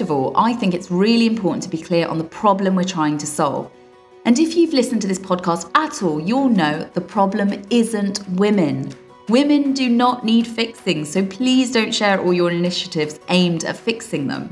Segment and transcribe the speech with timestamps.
[0.00, 2.84] First of all, I think it's really important to be clear on the problem we're
[2.84, 3.70] trying to solve.
[4.24, 8.94] And if you've listened to this podcast at all, you'll know the problem isn't women.
[9.28, 14.26] Women do not need fixing, so please don't share all your initiatives aimed at fixing
[14.26, 14.48] them.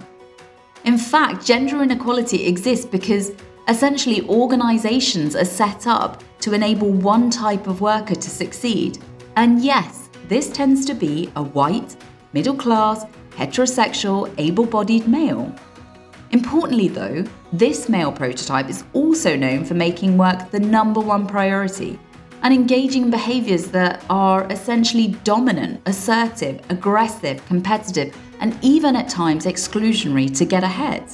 [0.85, 3.33] In fact, gender inequality exists because
[3.69, 8.99] essentially organisations are set up to enable one type of worker to succeed.
[9.37, 11.97] And yes, this tends to be a white,
[12.35, 13.07] middle class,
[13.39, 15.55] heterosexual, able bodied male.
[16.33, 21.99] Importantly, though, this male prototype is also known for making work the number one priority
[22.43, 29.47] and engaging in behaviours that are essentially dominant, assertive, aggressive, competitive, and even at times
[29.47, 31.05] exclusionary to get ahead.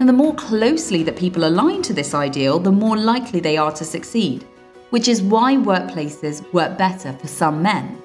[0.00, 3.72] And the more closely that people align to this ideal, the more likely they are
[3.72, 4.44] to succeed,
[4.90, 8.02] which is why workplaces work better for some men.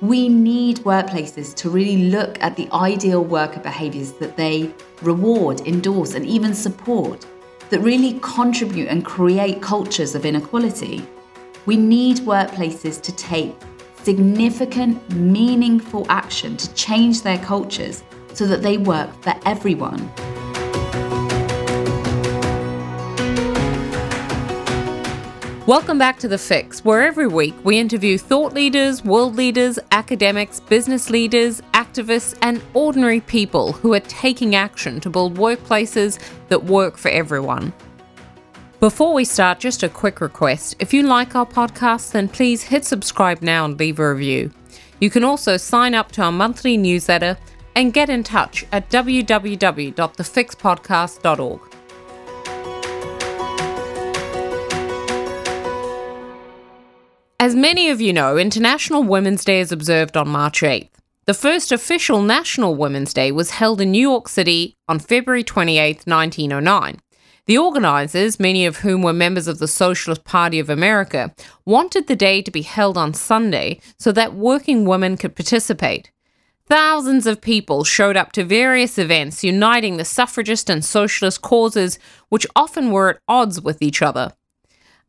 [0.00, 6.14] We need workplaces to really look at the ideal worker behaviours that they reward, endorse,
[6.14, 7.26] and even support,
[7.70, 11.04] that really contribute and create cultures of inequality.
[11.66, 13.56] We need workplaces to take
[14.04, 18.04] significant, meaningful action to change their cultures
[18.34, 20.12] so that they work for everyone.
[25.68, 30.60] Welcome back to The Fix, where every week we interview thought leaders, world leaders, academics,
[30.60, 36.96] business leaders, activists, and ordinary people who are taking action to build workplaces that work
[36.96, 37.74] for everyone.
[38.80, 40.74] Before we start, just a quick request.
[40.78, 44.50] If you like our podcast, then please hit subscribe now and leave a review.
[45.00, 47.36] You can also sign up to our monthly newsletter
[47.76, 51.77] and get in touch at www.thefixpodcast.org.
[57.48, 60.90] As many of you know, International Women's Day is observed on March 8th.
[61.24, 66.02] The first official National Women's Day was held in New York City on February 28,
[66.04, 67.00] 1909.
[67.46, 72.14] The organisers, many of whom were members of the Socialist Party of America, wanted the
[72.14, 76.12] day to be held on Sunday so that working women could participate.
[76.66, 81.98] Thousands of people showed up to various events uniting the suffragist and socialist causes,
[82.28, 84.34] which often were at odds with each other.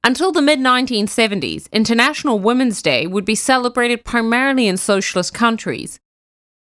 [0.02, 6.00] Until the mid 1970s, International Women's Day would be celebrated primarily in socialist countries.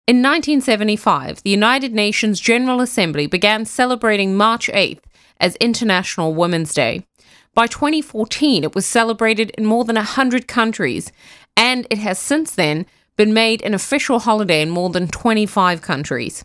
[0.09, 5.04] In 1975, the United Nations General Assembly began celebrating March 8th
[5.38, 7.06] as International Women's Day.
[7.54, 11.12] By 2014, it was celebrated in more than 100 countries,
[11.56, 16.44] and it has since then been made an official holiday in more than 25 countries.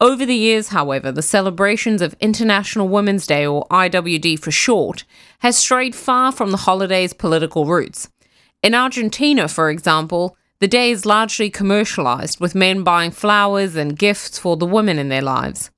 [0.00, 5.04] Over the years, however, the celebrations of International Women's Day, or IWD for short,
[5.40, 8.08] has strayed far from the holiday's political roots.
[8.62, 14.38] In Argentina, for example, the day is largely commercialized, with men buying flowers and gifts
[14.38, 15.72] for the women in their lives.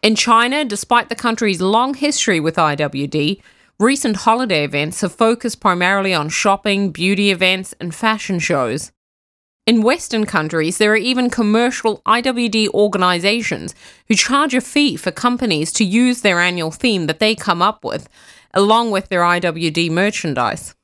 [0.00, 3.42] In China, despite the country's long history with IWD,
[3.80, 8.92] recent holiday events have focused primarily on shopping, beauty events, and fashion shows.
[9.66, 13.74] In Western countries, there are even commercial IWD organizations
[14.06, 17.84] who charge a fee for companies to use their annual theme that they come up
[17.84, 18.08] with,
[18.54, 20.76] along with their IWD merchandise.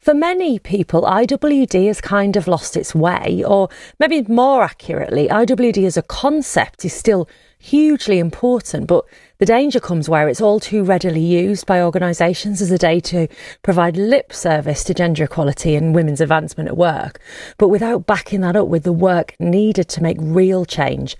[0.00, 3.68] For many people, IWD has kind of lost its way, or
[4.00, 7.28] maybe more accurately, IWD as a concept is still
[7.60, 9.04] hugely important, but
[9.40, 13.26] the danger comes where it's all too readily used by organisations as a day to
[13.62, 17.18] provide lip service to gender equality and women's advancement at work,
[17.56, 21.16] but without backing that up with the work needed to make real change.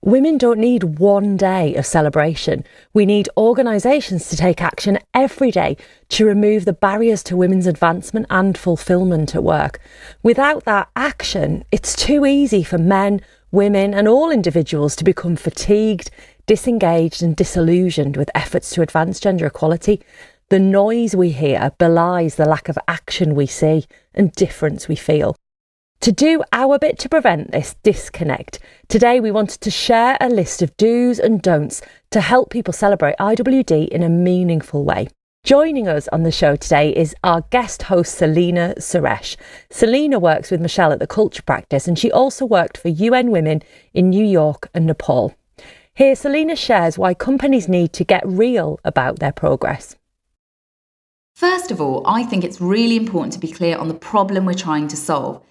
[0.00, 2.64] Women don't need one day of celebration.
[2.94, 5.76] We need organisations to take action every day
[6.08, 9.78] to remove the barriers to women's advancement and fulfilment at work.
[10.22, 13.20] Without that action, it's too easy for men,
[13.52, 16.10] women, and all individuals to become fatigued,
[16.46, 20.02] disengaged, and disillusioned with efforts to advance gender equality.
[20.48, 25.36] The noise we hear belies the lack of action we see and difference we feel.
[26.02, 28.58] To do our bit to prevent this disconnect,
[28.88, 31.80] today we wanted to share a list of do's and don'ts
[32.10, 35.08] to help people celebrate IWD in a meaningful way.
[35.44, 39.36] Joining us on the show today is our guest host, Selina Suresh.
[39.70, 43.62] Selina works with Michelle at the Culture Practice and she also worked for UN Women
[43.94, 45.34] in New York and Nepal.
[45.94, 49.96] Here, Selina shares why companies need to get real about their progress.
[51.34, 54.54] First of all, I think it's really important to be clear on the problem we're
[54.54, 55.42] trying to solve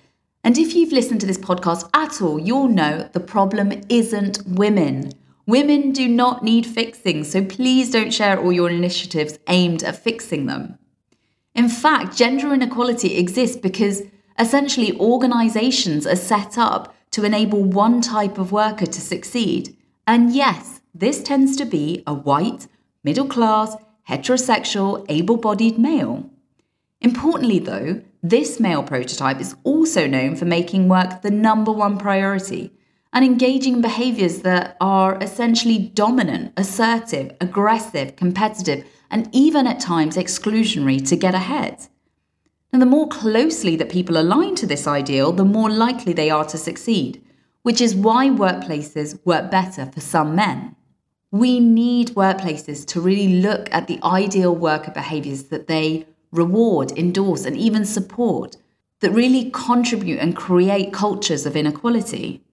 [0.44, 5.12] and if you've listened to this podcast at all, you'll know the problem isn't women.
[5.46, 10.48] Women do not need fixing, so please don't share all your initiatives aimed at fixing
[10.48, 10.80] them.
[11.54, 14.04] In fact, gender inequality exists because
[14.40, 19.76] essentially organisations are set up to enable one type of worker to succeed.
[20.08, 22.68] And yes, this tends to be a white,
[23.04, 23.76] middle class,
[24.10, 26.30] heterosexual, able bodied male.
[27.02, 32.72] Importantly, though, this male prototype is also known for making work the number one priority
[33.14, 40.16] and engaging in behaviours that are essentially dominant, assertive, aggressive, competitive, and even at times
[40.16, 41.88] exclusionary to get ahead.
[42.72, 46.46] And the more closely that people align to this ideal, the more likely they are
[46.46, 47.22] to succeed,
[47.64, 50.76] which is why workplaces work better for some men.
[51.32, 57.46] We need workplaces to really look at the ideal worker behaviours that they reward, endorse,
[57.46, 58.58] and even support
[59.00, 62.44] that really contribute and create cultures of inequality.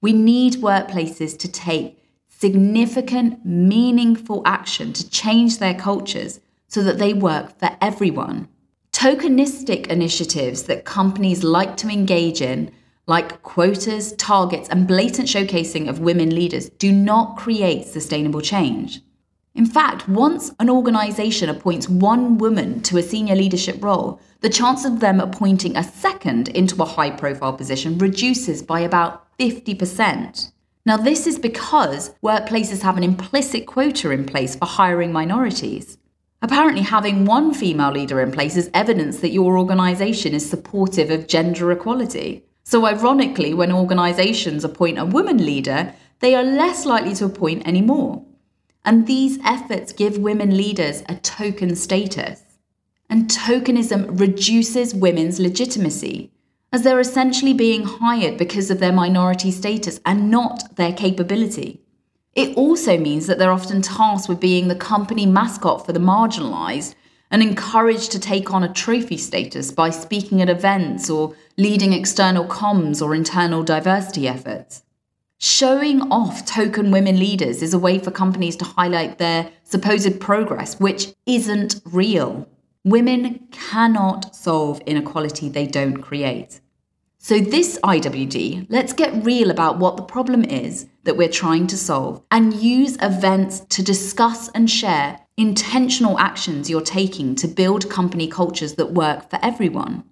[0.00, 1.98] We need workplaces to take
[2.28, 8.48] significant, meaningful action to change their cultures so that they work for everyone.
[8.92, 12.70] Tokenistic initiatives that companies like to engage in,
[13.06, 19.00] like quotas, targets, and blatant showcasing of women leaders, do not create sustainable change.
[19.54, 24.84] In fact, once an organisation appoints one woman to a senior leadership role, the chance
[24.84, 30.52] of them appointing a second into a high profile position reduces by about 50%.
[30.84, 35.96] Now, this is because workplaces have an implicit quota in place for hiring minorities.
[36.42, 41.26] Apparently, having one female leader in place is evidence that your organisation is supportive of
[41.26, 42.45] gender equality.
[42.68, 47.80] So, ironically, when organisations appoint a woman leader, they are less likely to appoint any
[47.80, 48.24] more.
[48.84, 52.42] And these efforts give women leaders a token status.
[53.08, 56.32] And tokenism reduces women's legitimacy,
[56.72, 61.82] as they're essentially being hired because of their minority status and not their capability.
[62.34, 66.96] It also means that they're often tasked with being the company mascot for the marginalised
[67.30, 72.44] and encouraged to take on a trophy status by speaking at events or leading external
[72.46, 74.82] comms or internal diversity efforts.
[75.38, 80.80] Showing off token women leaders is a way for companies to highlight their supposed progress,
[80.80, 82.48] which isn't real.
[82.84, 86.60] Women cannot solve inequality they don't create.
[87.26, 91.76] So, this IWD, let's get real about what the problem is that we're trying to
[91.76, 98.28] solve and use events to discuss and share intentional actions you're taking to build company
[98.28, 100.04] cultures that work for everyone.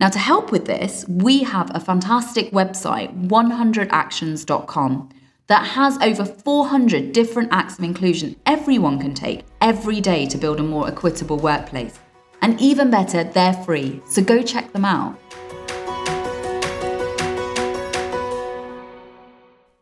[0.00, 5.08] Now, to help with this, we have a fantastic website, 100actions.com,
[5.46, 10.58] that has over 400 different acts of inclusion everyone can take every day to build
[10.58, 12.00] a more equitable workplace.
[12.42, 15.16] And even better, they're free, so go check them out.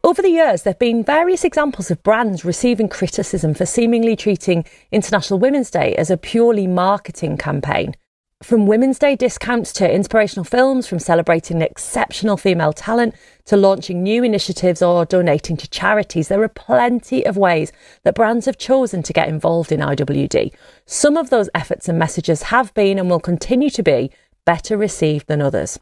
[0.07, 4.65] Over the years, there have been various examples of brands receiving criticism for seemingly treating
[4.93, 7.97] International Women's Day as a purely marketing campaign.
[8.41, 13.17] From Women's Day discounts to inspirational films, from celebrating exceptional female talent
[13.47, 17.73] to launching new initiatives or donating to charities, there are plenty of ways
[18.05, 20.55] that brands have chosen to get involved in IWD.
[20.85, 24.13] Some of those efforts and messages have been and will continue to be
[24.45, 25.81] better received than others.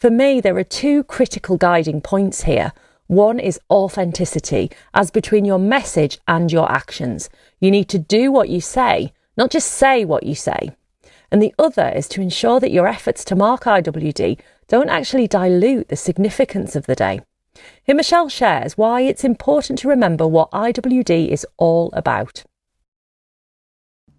[0.00, 2.72] For me, there are two critical guiding points here.
[3.12, 7.28] One is authenticity, as between your message and your actions.
[7.60, 10.74] You need to do what you say, not just say what you say
[11.32, 14.38] and the other is to ensure that your efforts to mark IWD
[14.68, 17.22] don't actually dilute the significance of the day.
[17.82, 22.44] Here, Michelle shares why it's important to remember what IWD is all about.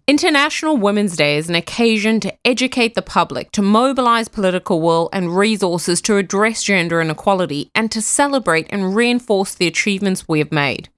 [0.06, 5.34] International Women's Day is an occasion to educate the public, to mobilise political will and
[5.34, 10.90] resources to address gender inequality, and to celebrate and reinforce the achievements we have made.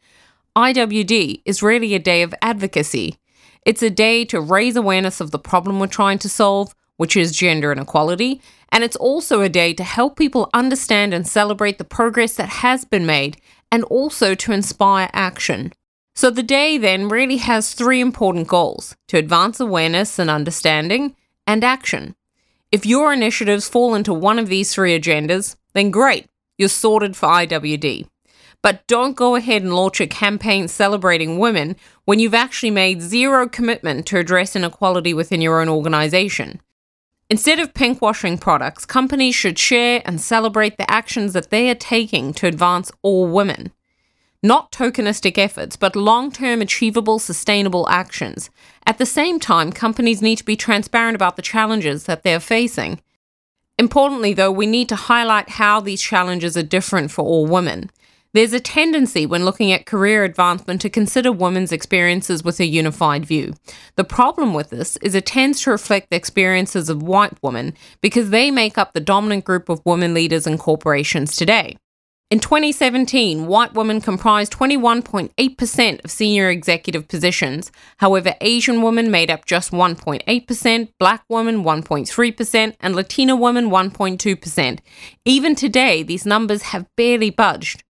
[0.56, 3.16] IWD is really a day of advocacy.
[3.64, 7.30] It's a day to raise awareness of the problem we're trying to solve, which is
[7.30, 12.34] gender inequality, and it's also a day to help people understand and celebrate the progress
[12.34, 13.36] that has been made
[13.70, 15.72] and also to inspire action.
[16.16, 21.14] So the day then really has three important goals to advance awareness and understanding
[21.46, 22.16] and action.
[22.72, 27.28] If your initiatives fall into one of these three agendas, then great, you're sorted for
[27.28, 28.08] IWD.
[28.62, 33.46] But don't go ahead and launch a campaign celebrating women when you've actually made zero
[33.46, 36.62] commitment to address inequality within your own organization.
[37.28, 42.32] Instead of pinkwashing products, companies should share and celebrate the actions that they are taking
[42.32, 43.70] to advance all women.
[44.46, 48.48] Not tokenistic efforts, but long term achievable sustainable actions.
[48.86, 53.00] At the same time, companies need to be transparent about the challenges that they're facing.
[53.76, 57.90] Importantly, though, we need to highlight how these challenges are different for all women.
[58.34, 63.26] There's a tendency when looking at career advancement to consider women's experiences with a unified
[63.26, 63.54] view.
[63.96, 68.30] The problem with this is it tends to reflect the experiences of white women because
[68.30, 71.78] they make up the dominant group of women leaders in corporations today.
[72.28, 77.70] In 2017, white women comprised 21.8% of senior executive positions.
[77.98, 84.78] However, Asian women made up just 1.8%, black women 1.3%, and Latina women 1.2%.
[85.24, 87.84] Even today, these numbers have barely budged.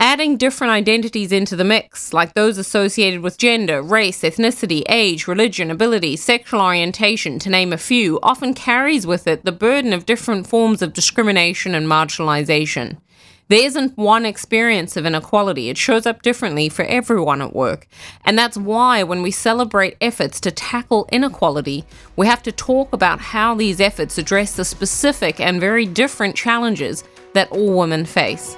[0.00, 5.70] Adding different identities into the mix, like those associated with gender, race, ethnicity, age, religion,
[5.70, 10.48] ability, sexual orientation, to name a few, often carries with it the burden of different
[10.48, 12.98] forms of discrimination and marginalization.
[13.48, 15.68] There isn't one experience of inequality.
[15.68, 17.86] It shows up differently for everyone at work.
[18.24, 21.84] And that's why when we celebrate efforts to tackle inequality,
[22.16, 27.04] we have to talk about how these efforts address the specific and very different challenges
[27.34, 28.56] that all women face.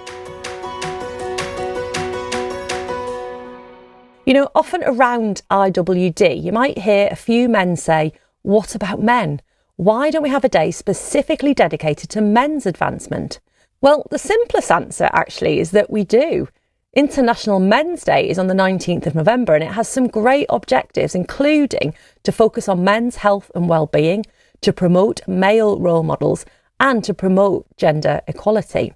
[4.25, 9.42] You know, often around IWD, you might hear a few men say, What about men?
[9.76, 13.38] Why don't we have a day specifically dedicated to men's advancement?
[13.81, 16.49] Well, the simplest answer actually is that we do.
[16.95, 21.15] International Men's Day is on the 19th of November and it has some great objectives,
[21.15, 21.95] including
[22.25, 24.25] to focus on men's health and well-being,
[24.63, 26.45] to promote male role models,
[26.81, 28.95] and to promote gender equality.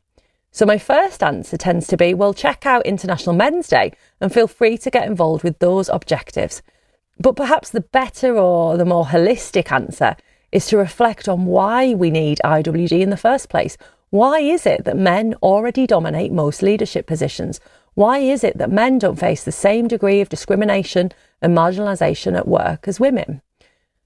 [0.51, 4.49] So, my first answer tends to be well, check out International Men's Day and feel
[4.49, 6.61] free to get involved with those objectives.
[7.21, 10.17] But perhaps the better or the more holistic answer
[10.51, 13.79] is to reflect on why we need IWD in the first place.
[14.13, 17.61] Why is it that men already dominate most leadership positions?
[17.95, 22.47] Why is it that men don't face the same degree of discrimination and marginalisation at
[22.47, 23.41] work as women?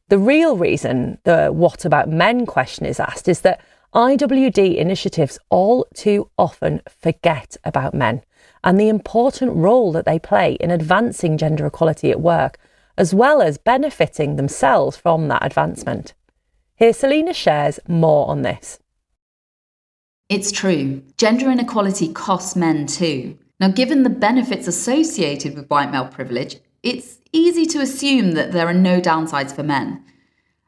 [0.09, 3.61] The real reason the what about men question is asked is that
[3.95, 8.23] IWD initiatives all too often forget about men
[8.63, 12.59] and the important role that they play in advancing gender equality at work,
[12.97, 16.15] as well as benefiting themselves from that advancement.
[16.77, 18.79] Here, Selina shares more on this.
[20.29, 21.03] It's true.
[21.17, 23.39] Gender inequality costs men too.
[23.61, 28.67] Now, given the benefits associated with white male privilege, it's easy to assume that there
[28.67, 30.05] are no downsides for men.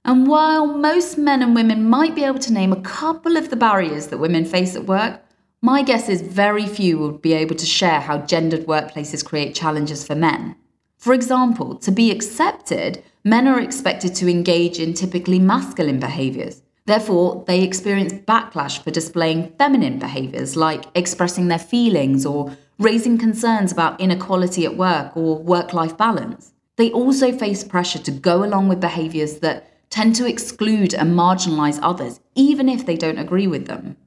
[0.05, 3.57] And while most men and women might be able to name a couple of the
[3.57, 5.23] barriers that women face at work,
[5.61, 10.07] my guess is very few would be able to share how gendered workplaces create challenges
[10.07, 10.55] for men.
[10.99, 16.62] For example, to be accepted, men are expected to engage in typically masculine behaviours.
[16.88, 23.71] Therefore, they experience backlash for displaying feminine behaviours like expressing their feelings or raising concerns
[23.71, 26.54] about inequality at work or work life balance.
[26.76, 31.78] They also face pressure to go along with behaviours that tend to exclude and marginalise
[31.83, 33.99] others, even if they don't agree with them.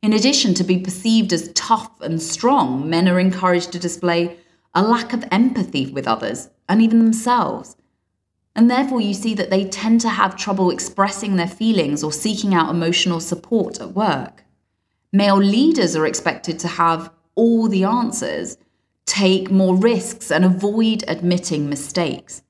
[0.00, 4.38] In addition to be perceived as tough and strong, men are encouraged to display
[4.74, 7.76] a lack of empathy with others and even themselves,
[8.56, 12.54] and therefore, you see that they tend to have trouble expressing their feelings or seeking
[12.54, 14.44] out emotional support at work.
[15.12, 18.56] Male leaders are expected to have all the answers,
[19.06, 22.42] take more risks, and avoid admitting mistakes.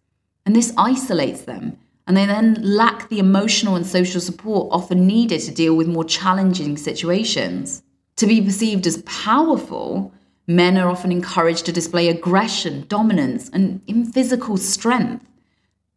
[0.46, 5.40] And this isolates them, and they then lack the emotional and social support often needed
[5.42, 7.82] to deal with more challenging situations.
[8.16, 10.12] To be perceived as powerful,
[10.46, 15.24] men are often encouraged to display aggression, dominance, and even physical strength.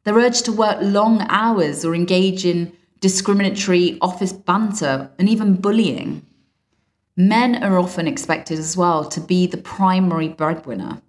[0.04, 6.26] Their urge to work long hours or engage in discriminatory office banter and even bullying.
[7.16, 11.02] Men are often expected as well to be the primary breadwinner.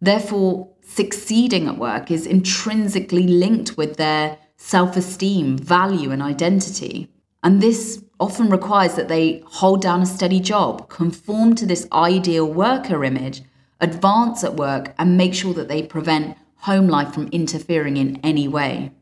[0.00, 7.08] Therefore, succeeding at work is intrinsically linked with their self esteem, value, and identity.
[7.42, 12.52] And this often requires that they hold down a steady job, conform to this ideal
[12.52, 13.42] worker image,
[13.80, 18.48] advance at work, and make sure that they prevent home life from interfering in any
[18.48, 18.92] way.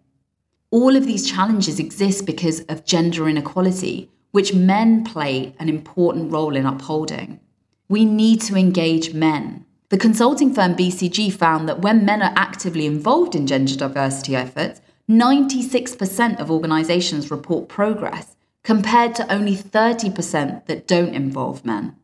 [0.70, 6.56] All of these challenges exist because of gender inequality, which men play an important role
[6.56, 7.40] in upholding.
[7.88, 9.64] We need to engage men.
[9.88, 14.80] The consulting firm BCG found that when men are actively involved in gender diversity efforts,
[15.08, 21.94] 96% of organisations report progress, compared to only 30% that don't involve men.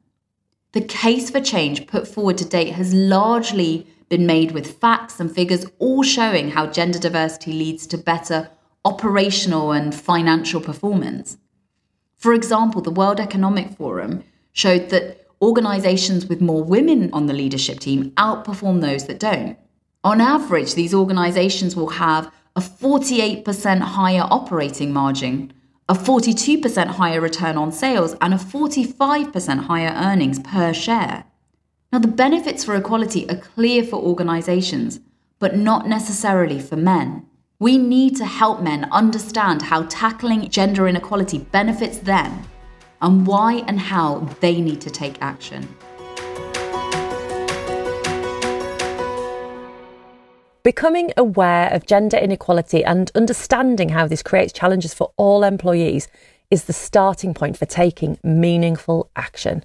[0.70, 5.34] The case for change put forward to date has largely been made with facts and
[5.34, 8.50] figures all showing how gender diversity leads to better
[8.84, 11.38] operational and financial performance.
[12.18, 17.80] For example, the World Economic Forum showed that organizations with more women on the leadership
[17.80, 19.56] team outperform those that don't.
[20.04, 25.54] On average, these organizations will have a 48% higher operating margin,
[25.88, 31.24] a 42% higher return on sales, and a 45% higher earnings per share.
[31.92, 34.98] Now, the benefits for equality are clear for organisations,
[35.38, 37.26] but not necessarily for men.
[37.58, 42.44] We need to help men understand how tackling gender inequality benefits them
[43.02, 45.68] and why and how they need to take action.
[50.62, 56.08] Becoming aware of gender inequality and understanding how this creates challenges for all employees
[56.50, 59.62] is the starting point for taking meaningful action.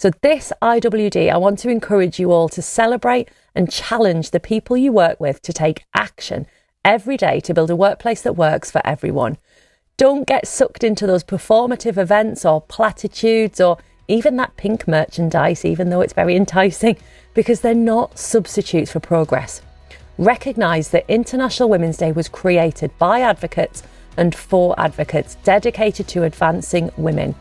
[0.00, 4.74] So, this IWD, I want to encourage you all to celebrate and challenge the people
[4.74, 6.46] you work with to take action
[6.82, 9.36] every day to build a workplace that works for everyone.
[9.98, 13.76] Don't get sucked into those performative events or platitudes or
[14.08, 16.96] even that pink merchandise, even though it's very enticing,
[17.34, 19.60] because they're not substitutes for progress.
[20.16, 23.82] Recognise that International Women's Day was created by advocates
[24.16, 27.34] and for advocates dedicated to advancing women,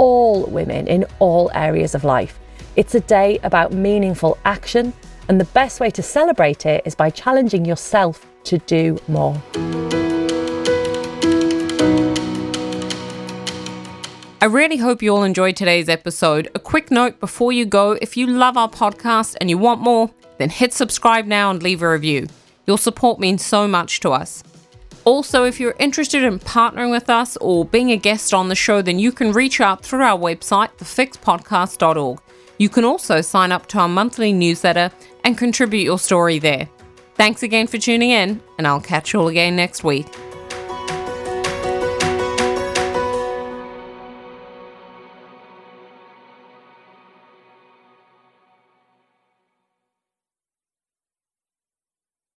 [0.00, 2.40] all women in all areas of life.
[2.74, 4.94] It's a day about meaningful action,
[5.28, 9.34] and the best way to celebrate it is by challenging yourself to do more.
[14.42, 16.48] I really hope you all enjoyed today's episode.
[16.54, 20.08] A quick note before you go if you love our podcast and you want more,
[20.38, 22.26] then hit subscribe now and leave a review.
[22.66, 24.42] Your support means so much to us.
[25.04, 28.82] Also, if you're interested in partnering with us or being a guest on the show,
[28.82, 32.20] then you can reach out through our website, thefixpodcast.org.
[32.58, 34.90] You can also sign up to our monthly newsletter
[35.24, 36.68] and contribute your story there.
[37.14, 40.06] Thanks again for tuning in, and I'll catch you all again next week.